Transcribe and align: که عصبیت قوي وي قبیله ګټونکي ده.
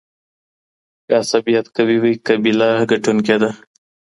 که 1.05 1.11
عصبیت 1.21 1.65
قوي 1.75 1.97
وي 2.03 2.13
قبیله 2.27 2.69
ګټونکي 2.91 3.35
ده. 3.41 3.49